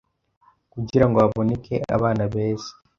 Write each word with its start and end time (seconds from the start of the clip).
Kugira 0.73 1.05
ngo 1.07 1.17
haboneke 1.23 1.75
abana 1.95 2.23
beza 2.33 2.71